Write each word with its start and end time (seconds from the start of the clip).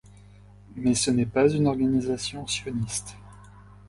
Mais 0.77 0.95
ce 0.95 1.11
n'est 1.11 1.27
pas 1.27 1.47
une 1.47 1.67
organisation 1.67 2.47
sioniste. 2.47 3.17